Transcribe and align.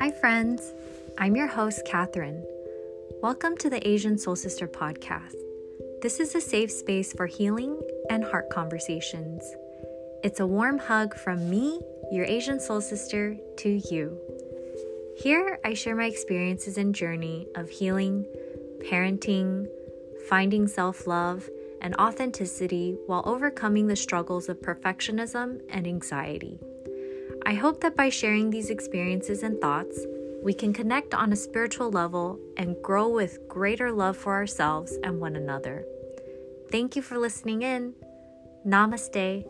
Hi, 0.00 0.10
friends. 0.10 0.72
I'm 1.18 1.36
your 1.36 1.46
host, 1.46 1.84
Catherine. 1.84 2.42
Welcome 3.22 3.54
to 3.58 3.68
the 3.68 3.86
Asian 3.86 4.16
Soul 4.16 4.34
Sister 4.34 4.66
podcast. 4.66 5.34
This 6.00 6.20
is 6.20 6.34
a 6.34 6.40
safe 6.40 6.72
space 6.72 7.12
for 7.12 7.26
healing 7.26 7.78
and 8.08 8.24
heart 8.24 8.48
conversations. 8.48 9.44
It's 10.24 10.40
a 10.40 10.46
warm 10.46 10.78
hug 10.78 11.14
from 11.14 11.50
me, 11.50 11.82
your 12.10 12.24
Asian 12.24 12.60
Soul 12.60 12.80
Sister, 12.80 13.36
to 13.58 13.68
you. 13.90 14.18
Here, 15.18 15.58
I 15.66 15.74
share 15.74 15.96
my 15.96 16.06
experiences 16.06 16.78
and 16.78 16.94
journey 16.94 17.46
of 17.54 17.68
healing, 17.68 18.24
parenting, 18.78 19.68
finding 20.30 20.66
self 20.66 21.06
love, 21.06 21.46
and 21.82 21.94
authenticity 21.96 22.96
while 23.06 23.22
overcoming 23.26 23.86
the 23.86 23.96
struggles 23.96 24.48
of 24.48 24.62
perfectionism 24.62 25.60
and 25.68 25.86
anxiety. 25.86 26.58
I 27.46 27.54
hope 27.54 27.80
that 27.80 27.96
by 27.96 28.08
sharing 28.08 28.50
these 28.50 28.70
experiences 28.70 29.42
and 29.42 29.60
thoughts, 29.60 30.06
we 30.42 30.54
can 30.54 30.72
connect 30.72 31.14
on 31.14 31.32
a 31.32 31.36
spiritual 31.36 31.90
level 31.90 32.38
and 32.56 32.80
grow 32.82 33.08
with 33.08 33.46
greater 33.48 33.92
love 33.92 34.16
for 34.16 34.32
ourselves 34.32 34.96
and 35.02 35.20
one 35.20 35.36
another. 35.36 35.84
Thank 36.70 36.96
you 36.96 37.02
for 37.02 37.18
listening 37.18 37.62
in. 37.62 37.94
Namaste. 38.66 39.44